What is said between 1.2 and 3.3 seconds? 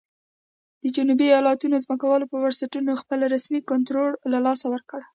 ایالتونو ځمکوالو پر بنسټونو خپل